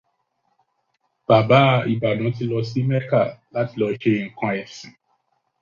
Bàbá 1.27 1.61
Ìbàdàn 1.93 2.31
tí 2.35 2.43
lọ 2.51 2.57
sí 2.69 2.79
mẹ́kà 2.89 3.21
láti 3.53 3.73
lọ 3.81 3.87
ṣe 4.01 4.11
nǹkan 4.25 4.53
ẹ̀sìn. 4.61 4.93